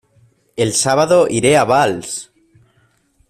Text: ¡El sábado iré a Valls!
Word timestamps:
¡El 0.63 0.73
sábado 0.73 1.27
iré 1.29 1.51
a 1.57 1.63
Valls! 1.63 2.31